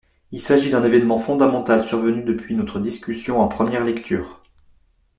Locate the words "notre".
2.55-2.79